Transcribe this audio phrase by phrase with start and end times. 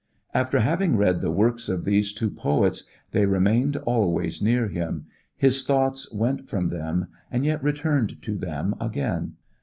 [0.33, 5.05] After having read the works of these two poets they remained always near him,
[5.37, 9.33] his thoughts went from them and yet returned to them again.